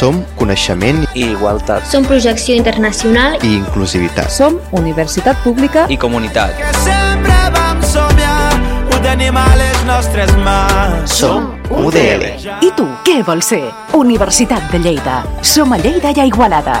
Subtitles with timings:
[0.00, 1.84] Som coneixement i igualtat.
[1.84, 4.30] Som projecció internacional i inclusivitat.
[4.32, 6.54] Som universitat pública i comunitat.
[6.56, 8.54] Que sempre vam somiar,
[8.88, 11.18] ho tenim a les nostres mans.
[11.20, 12.24] Som UDL.
[12.64, 13.66] I tu, què vols ser?
[14.00, 15.20] Universitat de Lleida.
[15.44, 16.80] Som a Lleida i a Igualada.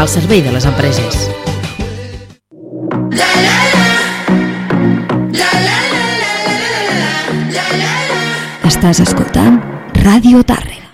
[0.00, 1.28] al servei de les empreses.
[8.64, 9.60] Estàs escoltant
[10.00, 10.88] Ràdio Tàrrega.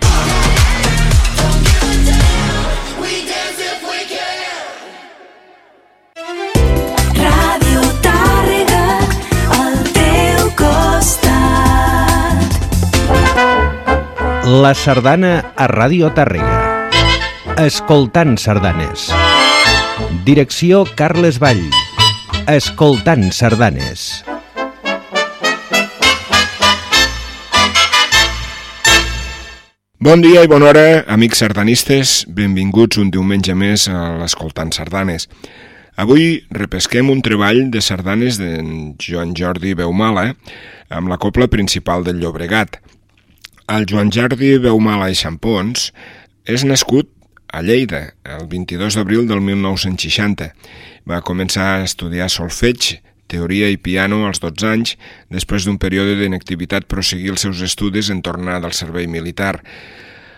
[7.22, 8.84] Ràdio Tàrrega,
[9.62, 12.38] al teu costat.
[14.66, 16.65] La sardana a Ràdio Tàrrega.
[17.56, 19.06] Escoltant sardanes.
[20.26, 21.62] Direcció Carles Vall.
[22.52, 24.02] Escoltant sardanes.
[29.96, 32.12] Bon dia i bona hora, amics sardanistes.
[32.28, 35.24] Benvinguts un diumenge més a l'Escoltant Sardanes.
[35.96, 40.34] Avui repesquem un treball de sardanes d'en Joan Jordi Beumala
[40.92, 42.82] amb la copla principal del Llobregat.
[43.72, 45.88] El Joan Jordi Beumala i Xampons
[46.44, 47.15] és nascut
[47.48, 50.50] a Lleida el 22 d'abril del 1960.
[51.06, 52.96] Va començar a estudiar solfeig,
[53.26, 54.96] teoria i piano als 12 anys,
[55.30, 59.60] després d'un període d'inactivitat prosseguir els seus estudis en tornar del servei militar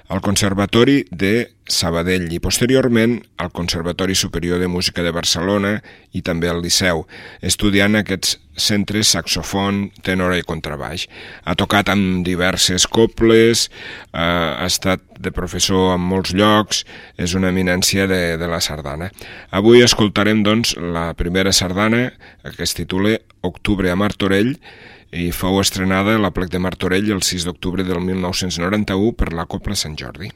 [0.09, 5.75] al Conservatori de Sabadell i posteriorment al Conservatori Superior de Música de Barcelona
[6.17, 7.05] i també al Liceu,
[7.45, 11.07] estudiant aquests centres saxofon, tenor i contrabaix.
[11.45, 16.85] Ha tocat amb diverses coples, eh, ha estat de professor en molts llocs,
[17.17, 19.13] és una eminència de, de la sardana.
[19.51, 22.09] Avui escoltarem, doncs, la primera sardana,
[22.57, 24.57] que es titula Octubre a Martorell,
[25.13, 29.49] i fou estrenada a la plec de Martorell el 6 d'octubre del 1991 per la
[29.49, 30.29] Copla Sant Jordi.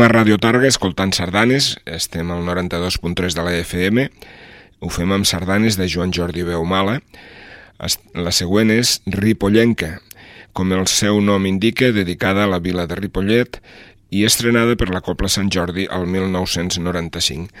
[0.00, 4.06] Estem a Radio Targa escoltant sardanes, estem al 92.3 de la FM,
[4.80, 6.94] ho fem amb sardanes de Joan Jordi Beumala.
[8.16, 9.98] La següent és Ripollenca,
[10.56, 13.60] com el seu nom indica, dedicada a la vila de Ripollet
[14.08, 17.52] i estrenada per la Copla Sant Jordi al 1995.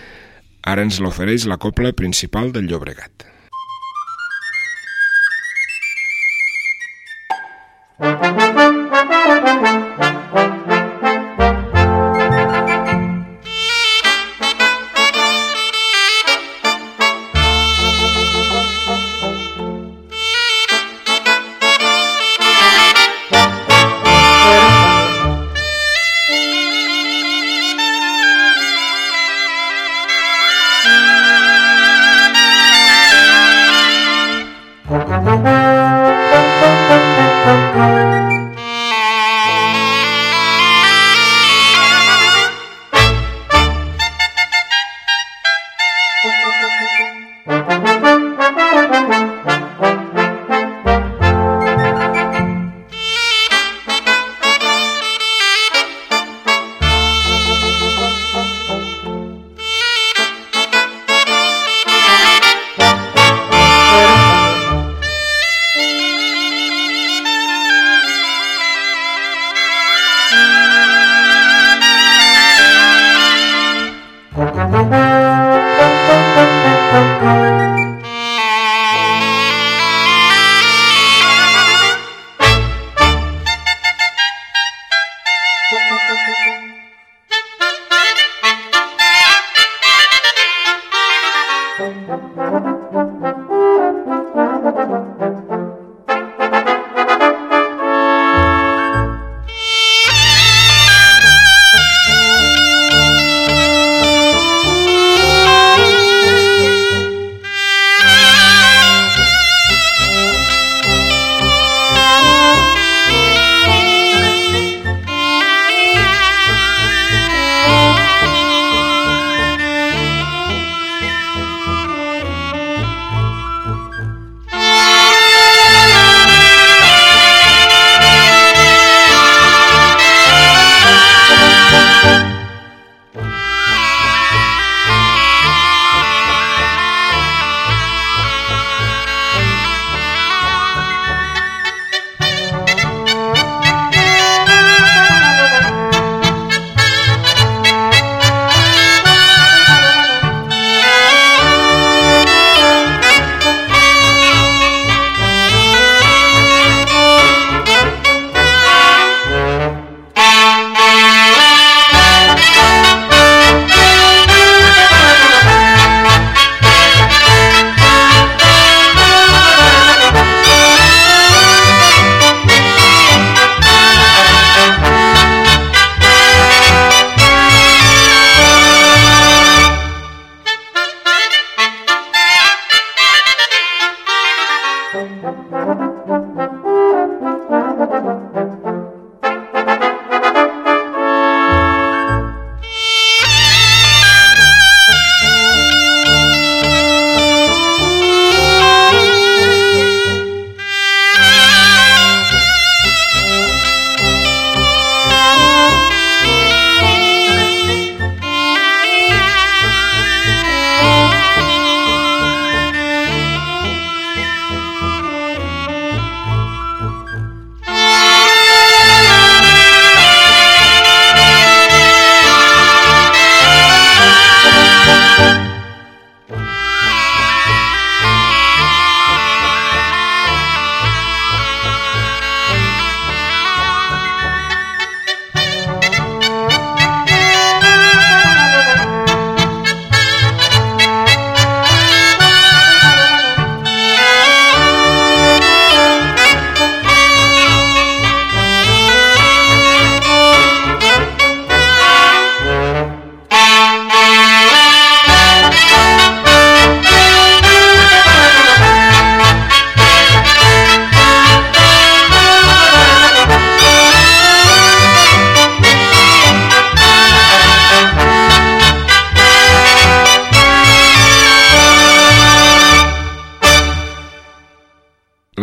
[0.64, 3.28] Ara ens l'ofereix la Copla Principal del Llobregat.
[8.00, 8.79] Thank you.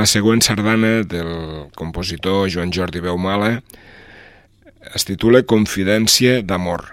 [0.07, 3.57] Següent sardana del compositor Joan Jordi Beumala
[4.95, 6.85] es titula Confidència d'amor.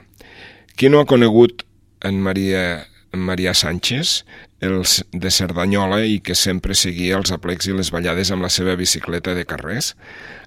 [0.74, 1.62] Qui no ha conegut
[2.04, 4.24] en Maria, en Maria Sánchez,
[4.64, 8.74] els de Cerdanyola i que sempre seguia els aplecs i les ballades amb la seva
[8.80, 9.94] bicicleta de carrers?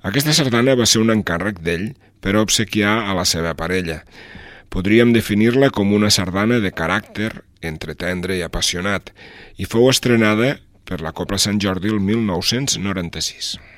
[0.04, 4.02] Aquesta sardana va ser un encàrrec d'ell per obsequiar a la seva parella.
[4.74, 7.32] Podríem definir-la com una sardana de caràcter
[7.66, 9.14] entretendre i apassionat
[9.58, 13.77] i fou estrenada per la Copla Sant Jordi el 1996.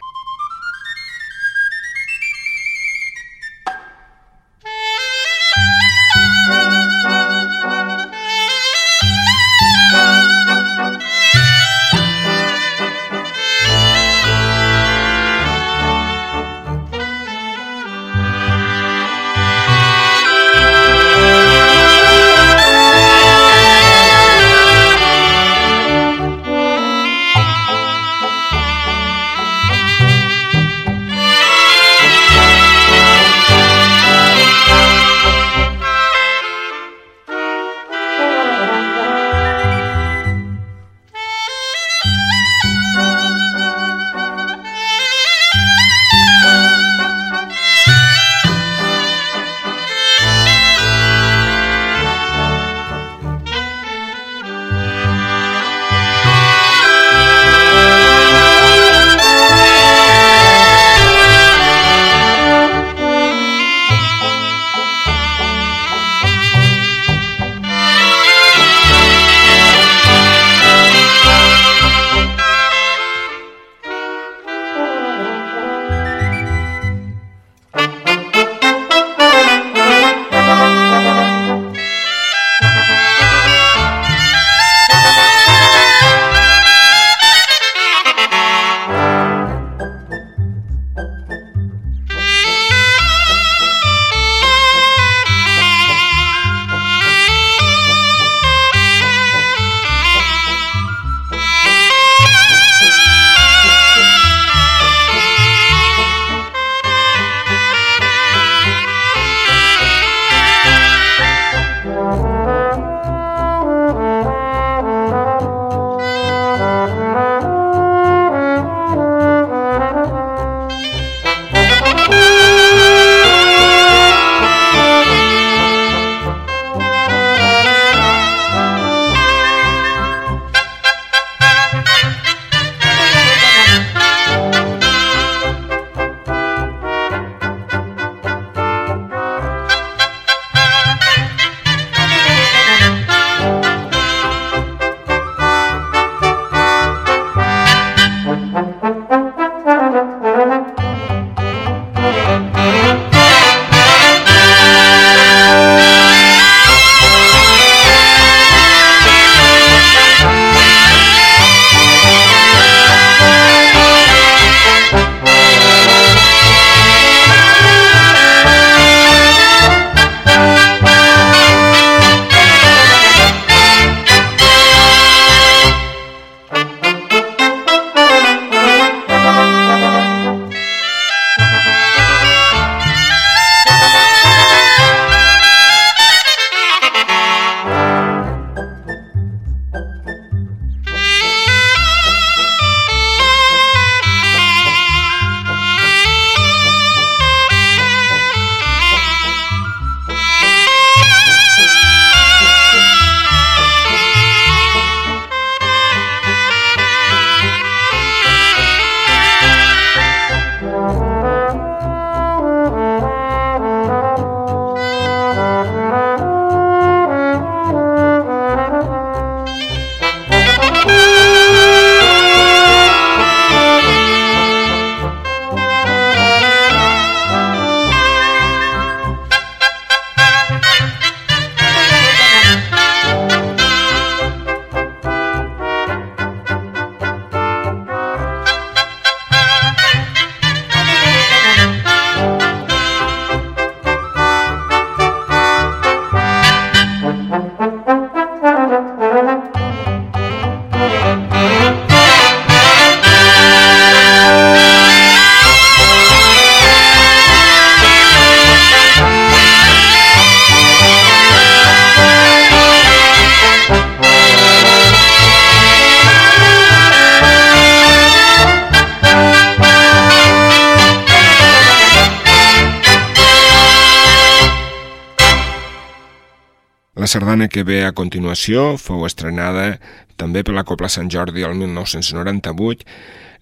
[277.50, 279.80] Que ve a continuació fou estrenada
[280.20, 282.86] també per la Copla Sant Jordi el 1998,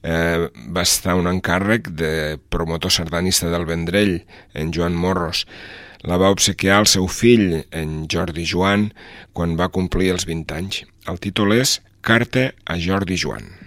[0.03, 4.21] eh, va estar un encàrrec de promotor sardanista del Vendrell,
[4.53, 5.45] en Joan Morros.
[6.05, 8.91] La va obsequiar el seu fill, en Jordi Joan,
[9.33, 10.83] quan va complir els 20 anys.
[11.09, 13.66] El títol és Carta a Jordi Joan.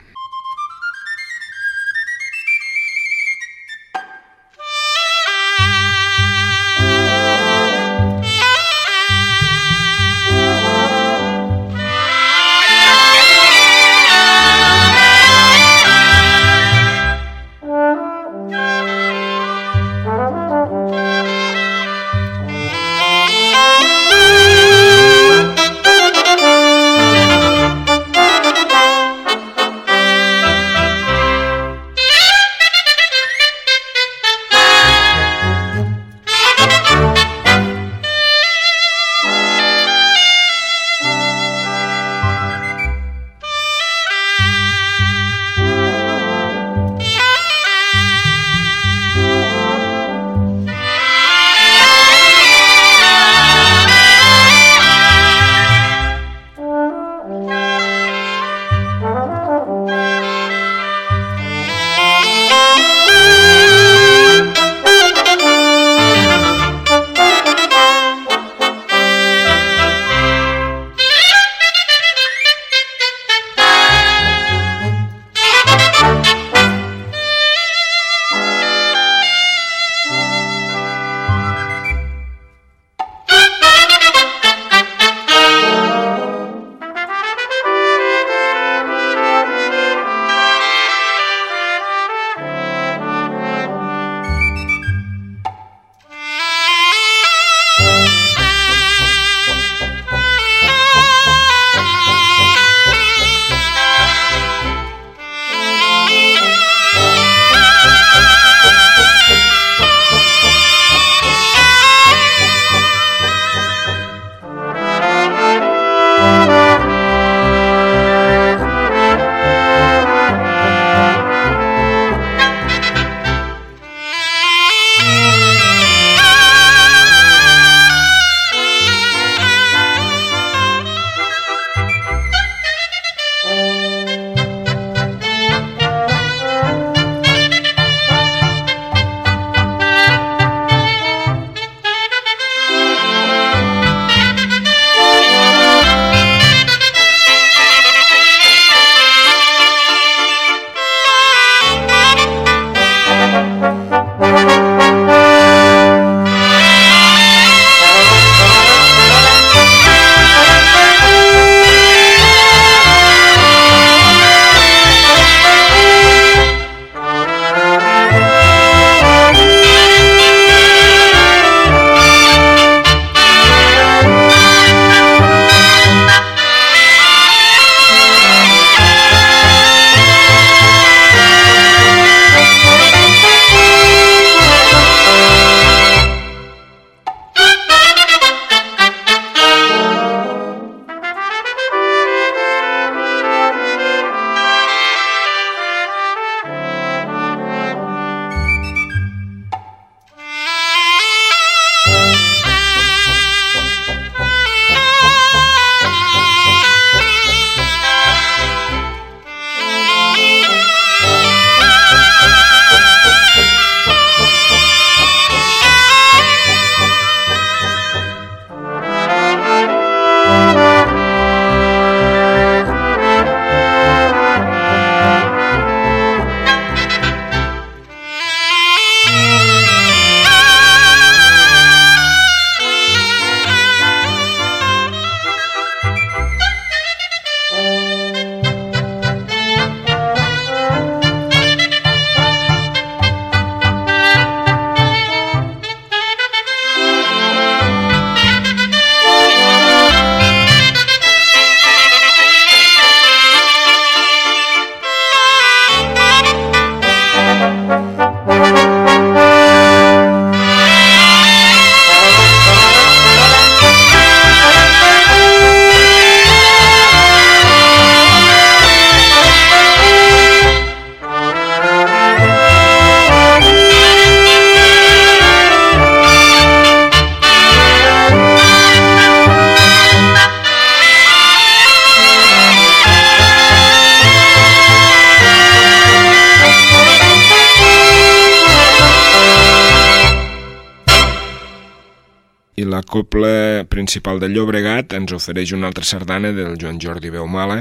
[292.91, 297.61] La copla principal de Llobregat ens ofereix una altra sardana del Joan Jordi Beumala,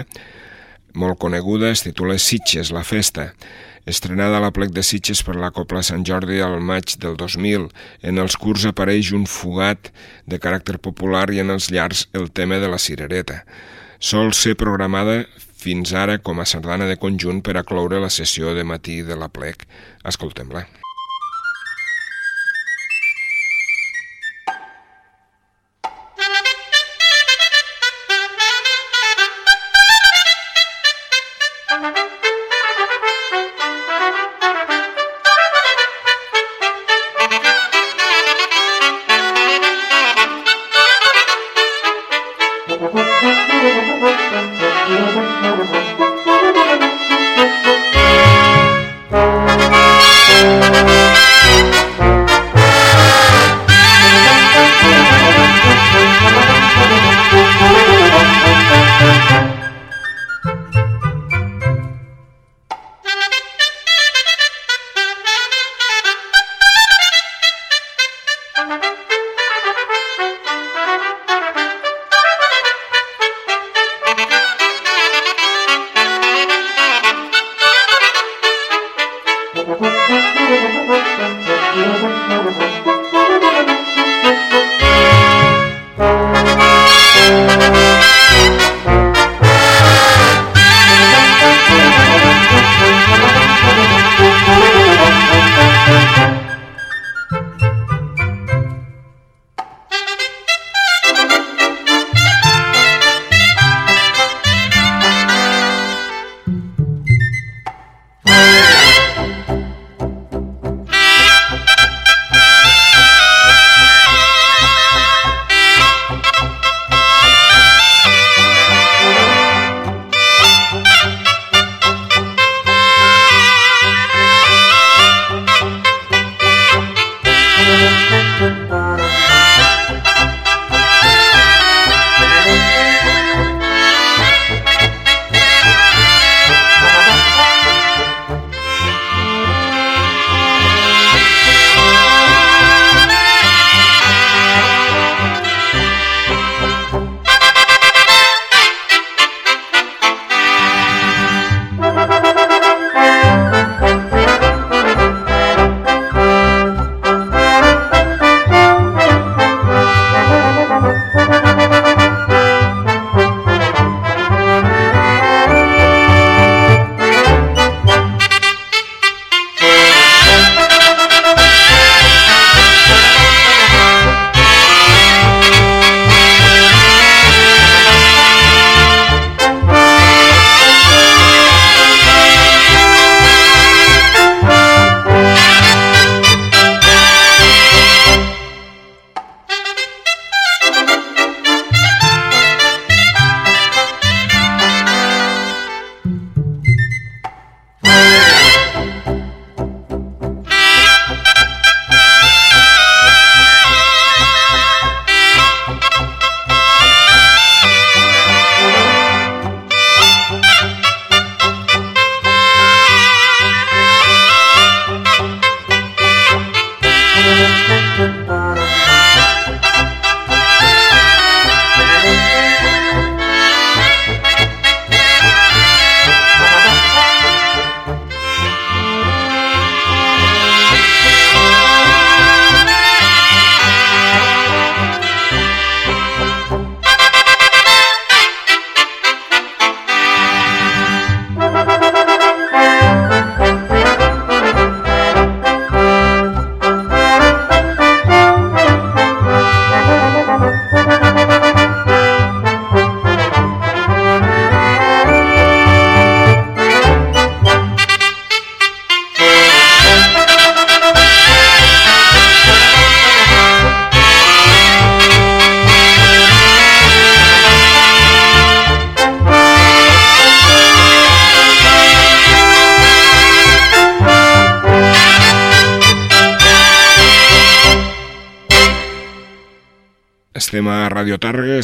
[0.98, 3.28] molt coneguda, es titula Sitges, la festa,
[3.86, 7.70] estrenada a la plec de Sitges per la Copla Sant Jordi al maig del 2000.
[8.02, 9.94] En els curs apareix un fugat
[10.26, 13.44] de caràcter popular i en els llars el tema de la cirereta.
[14.02, 18.58] Sol ser programada fins ara com a sardana de conjunt per a cloure la sessió
[18.58, 19.70] de matí de la plec.
[20.02, 20.66] Escoltem-la.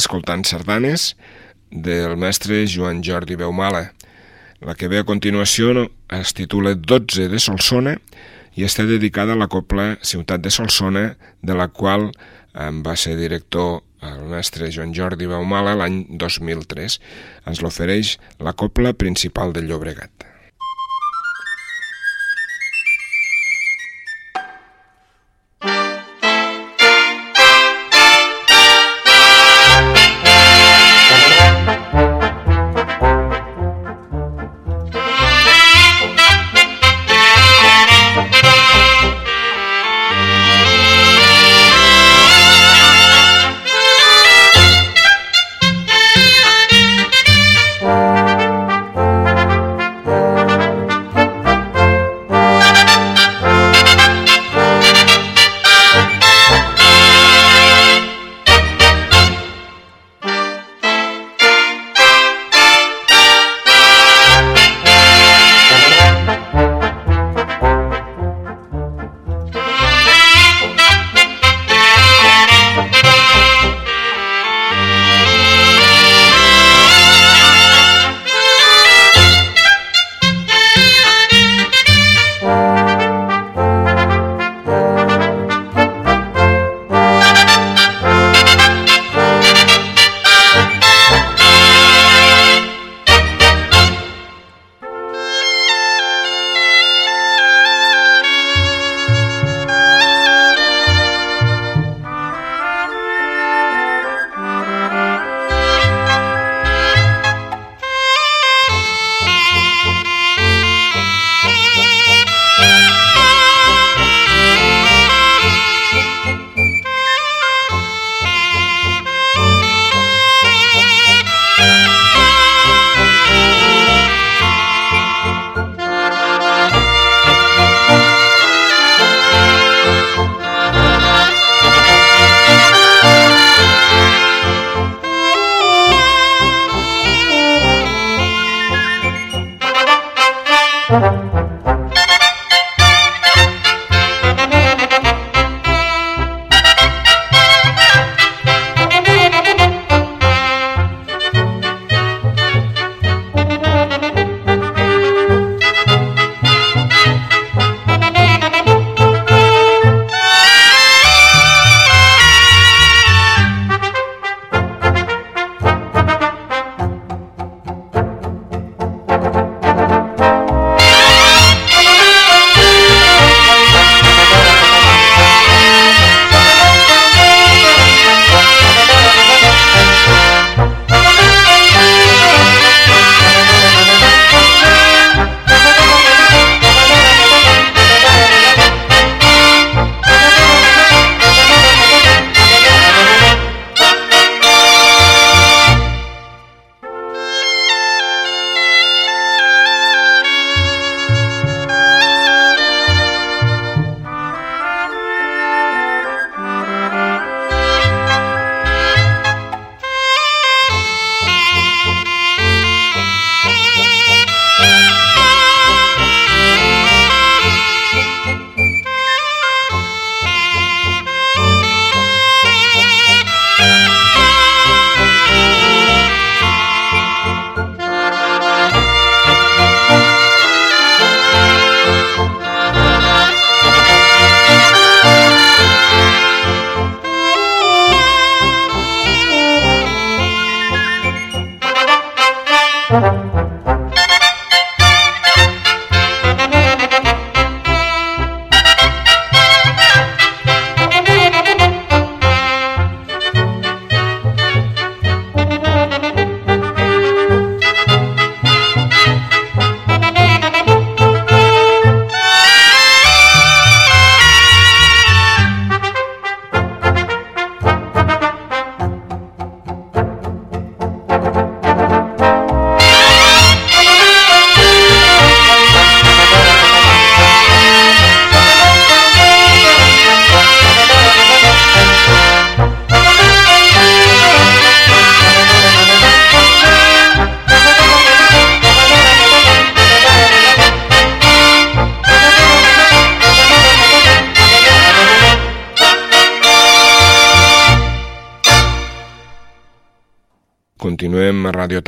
[0.06, 1.16] Escoltant sardanes
[1.70, 3.90] del mestre Joan Jordi Beumala.
[4.62, 7.96] La que ve a continuació es titula 12 de Solsona
[8.54, 12.12] i està dedicada a la copla Ciutat de Solsona, de la qual
[12.54, 17.00] en va ser director el mestre Joan Jordi Baumala l'any 2003.
[17.50, 20.15] Ens l'ofereix la copla principal del Llobregat.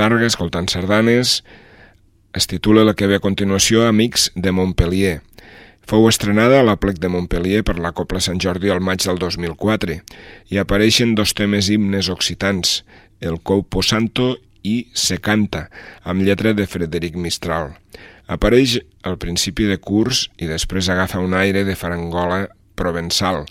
[0.08, 1.44] Continuem a Radio Targa escoltant sardanes.
[2.32, 5.20] Es titula la que ve a continuació Amics de Montpellier.
[5.84, 9.18] Fou estrenada a la plec de Montpellier per la Copla Sant Jordi al maig del
[9.18, 9.98] 2004
[10.48, 12.84] i apareixen dos temes himnes occitans,
[13.20, 15.68] el Coupo Santo i Se canta,
[16.04, 17.76] amb lletra de Frederic Mistral.
[18.26, 23.44] Apareix al principi de curs i després agafa un aire de farangola provençal.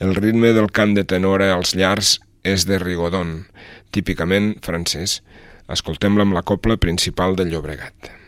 [0.00, 3.46] El ritme del cant de tenora als llars és de Rigodon,
[3.94, 5.22] típicament francès.
[5.66, 8.25] Escoltem-la amb la copla principal del Llobregat.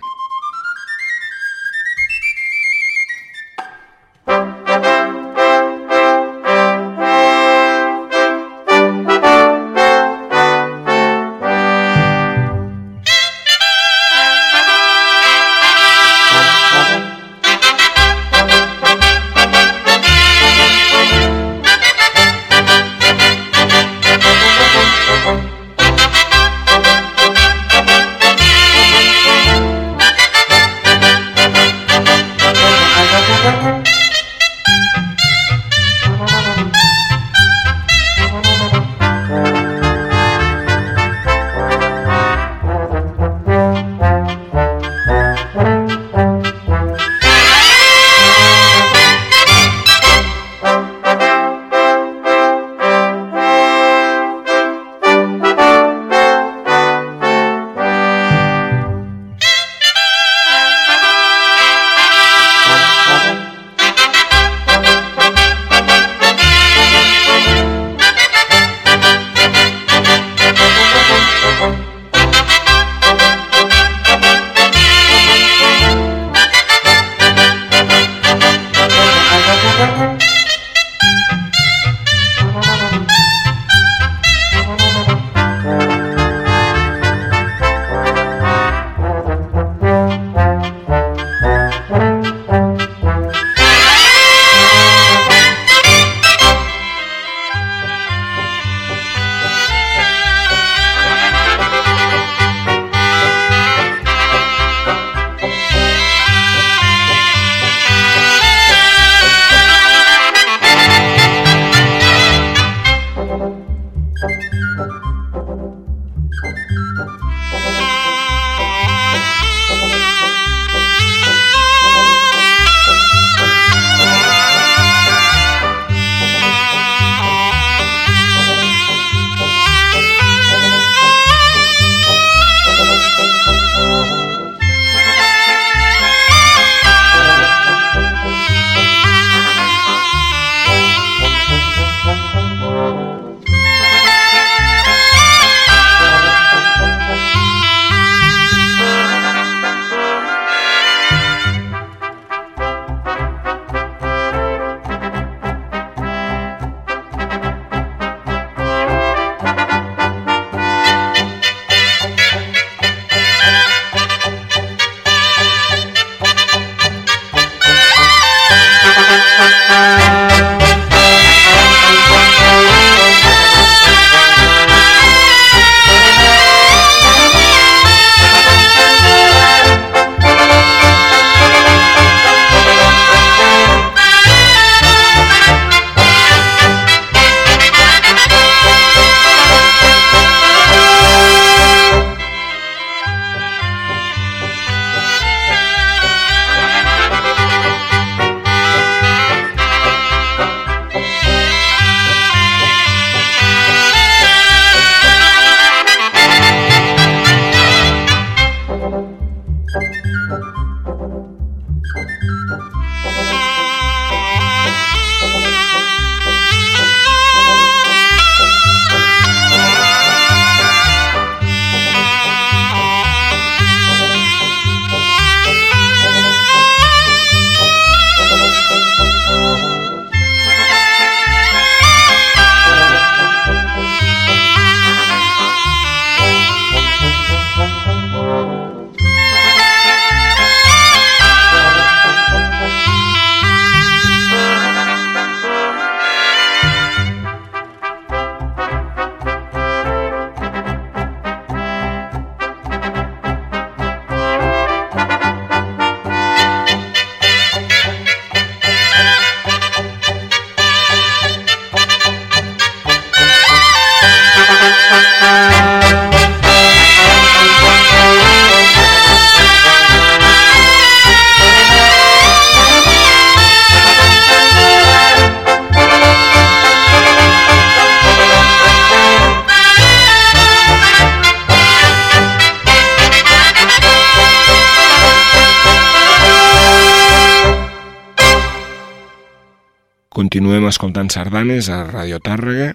[290.71, 292.73] Escoltant sardanes a Radio Tàrrega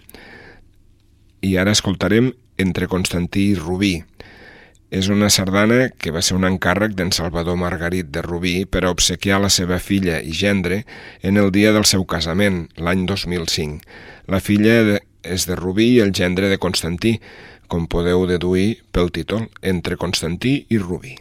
[1.43, 3.95] i ara escoltarem Entre Constantí i Rubí.
[4.93, 8.91] És una sardana que va ser un encàrrec d'en Salvador Margarit de Rubí per a
[8.93, 10.83] obsequiar la seva filla i gendre
[11.21, 13.81] en el dia del seu casament, l'any 2005.
[14.29, 17.17] La filla és de Rubí i el gendre de Constantí,
[17.67, 21.17] com podeu deduir pel títol, Entre Constantí i Rubí.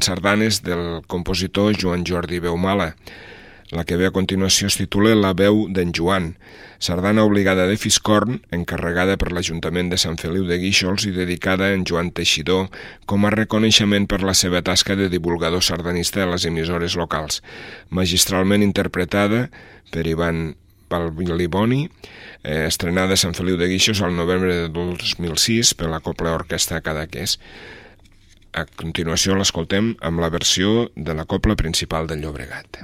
[0.00, 2.94] Escoltant sardanes del compositor Joan Jordi Beumala.
[3.70, 6.36] La que ve a continuació es titula La veu d'en Joan,
[6.78, 11.74] sardana obligada de Fiscorn, encarregada per l'Ajuntament de Sant Feliu de Guíxols i dedicada a
[11.76, 12.70] en Joan Teixidor
[13.04, 17.42] com a reconeixement per la seva tasca de divulgador sardanista a les emissores locals,
[17.90, 19.50] magistralment interpretada
[19.92, 20.54] per Ivan
[20.90, 21.90] pel Liboni,
[22.42, 26.80] eh, estrenada a Sant Feliu de Guixos al novembre de 2006 per la Copla Orquestra
[26.80, 27.38] Cadaqués.
[28.52, 32.82] A continuació l'escoltem amb la versió de la copla principal del Llobregat.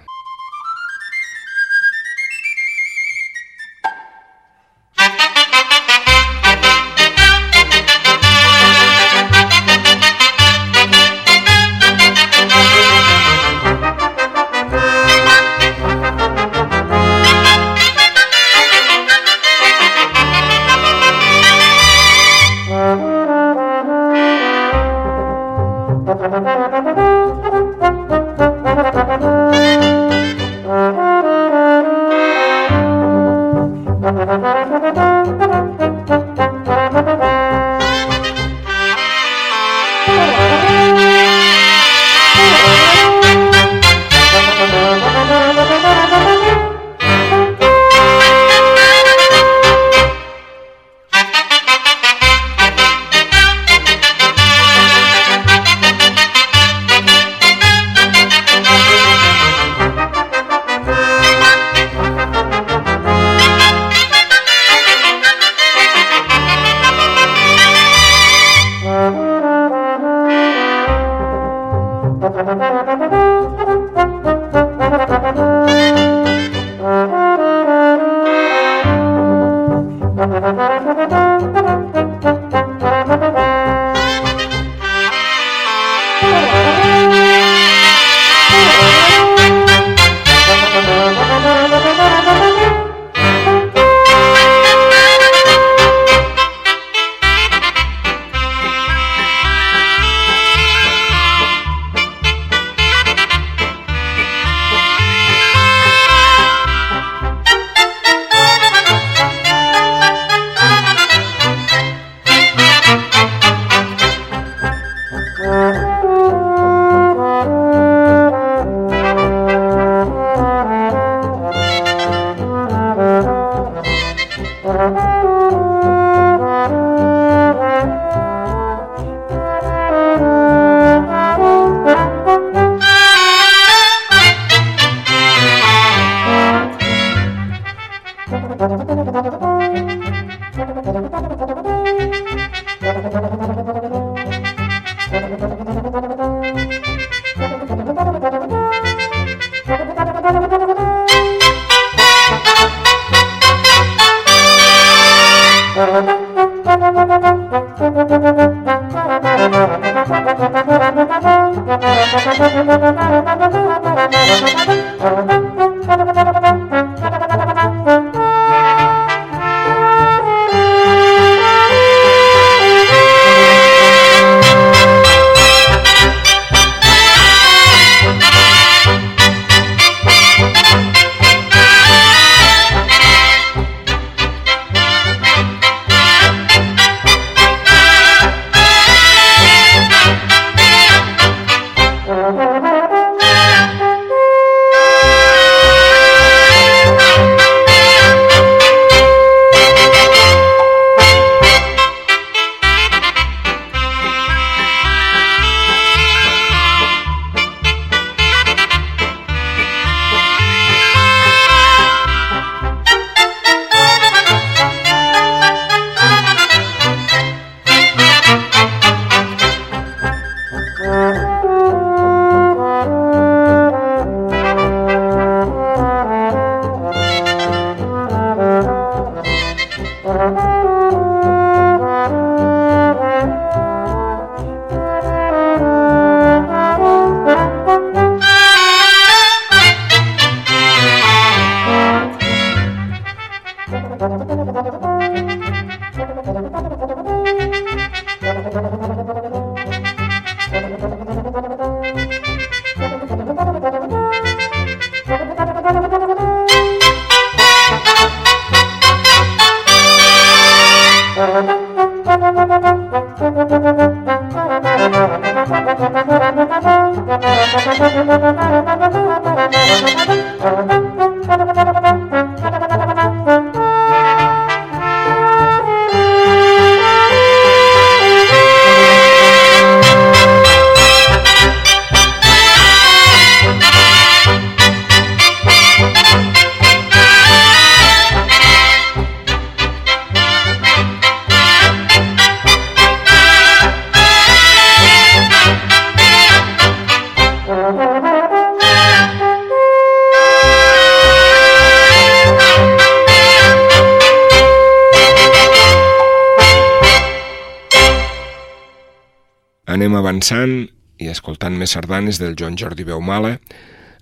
[310.27, 313.37] Anem avançant i escoltant més sardanes del Joan Jordi Beumala.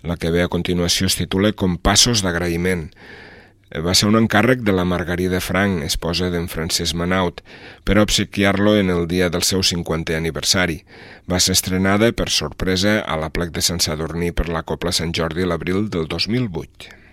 [0.08, 2.86] La que ve a continuació es titula Compassos d'agraïment.
[3.84, 7.44] Va ser un encàrrec de la Margarida Frank, esposa d'en Francesc Manaut,
[7.84, 10.80] per obsequiar-lo en el dia del seu 50è aniversari.
[11.28, 15.12] Va ser estrenada, per sorpresa, a la plec de Sant Sadurní per la Copla Sant
[15.12, 17.03] Jordi l'abril del 2008.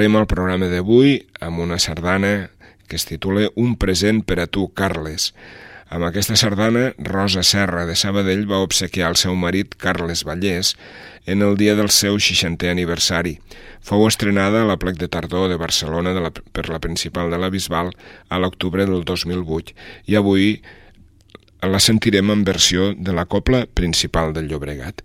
[0.00, 2.48] Acabarem el programa d'avui amb una sardana
[2.88, 5.34] que es titula Un present per a tu, Carles.
[5.92, 10.72] Amb aquesta sardana, Rosa Serra de Sabadell va obsequiar el seu marit, Carles Vallès,
[11.26, 13.36] en el dia del seu 60è aniversari.
[13.84, 17.36] Fou estrenada a la plec de tardor de Barcelona de la, per la principal de
[17.36, 17.92] la Bisbal
[18.30, 19.76] a l'octubre del 2008
[20.08, 20.62] i avui
[21.60, 25.04] la sentirem en versió de la copla principal del Llobregat.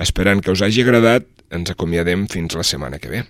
[0.00, 3.26] Esperant que us hagi agradat, ens acomiadem fins la setmana que ve.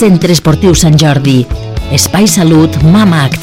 [0.00, 1.44] Centre Esportiu Sant Jordi.
[1.92, 3.40] Espai Salut Mama Activa.